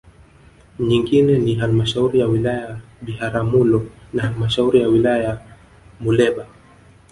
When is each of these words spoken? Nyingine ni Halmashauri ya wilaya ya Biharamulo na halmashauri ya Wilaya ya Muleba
Nyingine 0.79 1.37
ni 1.39 1.55
Halmashauri 1.55 2.19
ya 2.19 2.27
wilaya 2.27 2.61
ya 2.61 2.79
Biharamulo 3.01 3.87
na 4.13 4.21
halmashauri 4.23 4.81
ya 4.81 4.87
Wilaya 4.87 5.23
ya 5.23 5.41
Muleba 5.99 6.47